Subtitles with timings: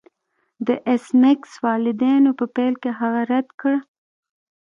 [0.67, 3.73] د ایس میکس والدینو په پیل کې هغه رد کړ